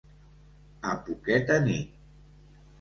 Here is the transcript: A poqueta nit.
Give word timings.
A 0.93 0.95
poqueta 1.05 1.61
nit. 1.69 1.95